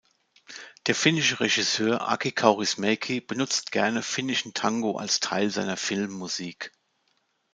Der 0.87 0.95
finnische 0.95 1.41
Regisseur 1.41 2.09
Aki 2.09 2.31
Kaurismäki 2.31 3.21
benutzt 3.21 3.71
gerne 3.71 4.01
finnischen 4.01 4.55
Tango 4.55 4.97
als 4.97 5.19
Teil 5.19 5.51
seiner 5.51 5.77
Filmmusik. 5.77 6.71